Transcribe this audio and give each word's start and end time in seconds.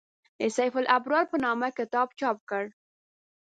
د 0.39 0.41
«سیف 0.57 0.73
الابرار» 0.79 1.25
په 1.31 1.37
نامه 1.45 1.67
کتاب 1.79 2.07
چاپ 2.19 2.37
کړ. 2.49 2.63